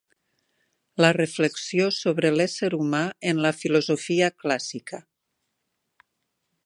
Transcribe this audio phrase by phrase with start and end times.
[1.03, 3.03] La reflexió sobre l'ésser humà
[3.33, 5.03] en la filosofia clàssica